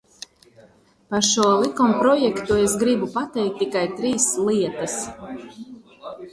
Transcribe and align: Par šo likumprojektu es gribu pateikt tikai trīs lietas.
Par 1.11 1.27
šo 1.27 1.45
likumprojektu 1.65 2.59
es 2.63 2.75
gribu 2.85 3.11
pateikt 3.19 3.63
tikai 3.63 3.87
trīs 4.03 4.29
lietas. 4.51 5.01